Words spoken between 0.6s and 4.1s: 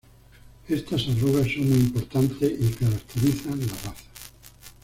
Estas arrugas son muy importantes y caracterizan la raza.